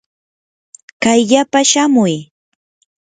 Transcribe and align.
kayllapa 1.03 1.59
shamuy. 1.71 2.15